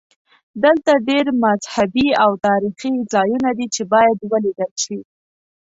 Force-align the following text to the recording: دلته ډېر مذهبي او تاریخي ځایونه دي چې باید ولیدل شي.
دلته 0.63 0.91
ډېر 1.09 1.25
مذهبي 1.43 2.07
او 2.23 2.31
تاریخي 2.47 2.93
ځایونه 3.13 3.49
دي 3.57 3.67
چې 3.75 3.81
باید 3.93 4.17
ولیدل 4.31 4.71
شي. 4.83 4.99